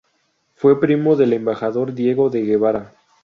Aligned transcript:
Fue 0.55 0.79
primo 0.81 1.15
del 1.15 1.31
embajador 1.31 1.93
Diego 1.93 2.31
de 2.31 2.41
Guevara. 2.41 2.91